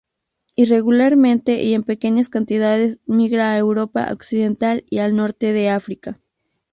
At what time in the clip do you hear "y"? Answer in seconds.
1.63-1.75, 4.89-4.97